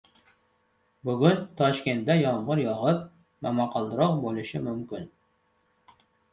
Bugun 1.09 1.43
Toshkentda 1.59 2.17
yomg‘ir 2.23 2.63
yog‘ib, 2.65 3.05
momaqaldiroq 3.49 4.19
bo‘lishi 4.27 4.65
mumkin 4.73 5.09